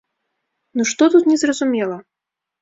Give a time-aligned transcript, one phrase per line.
[0.79, 2.01] Ну што тут незразумела!